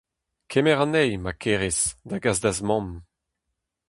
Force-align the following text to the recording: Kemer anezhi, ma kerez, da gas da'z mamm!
Kemer 0.51 0.77
anezhi, 0.83 1.15
ma 1.23 1.33
kerez, 1.41 1.79
da 2.09 2.17
gas 2.23 2.39
da'z 2.43 2.59
mamm! 2.67 2.87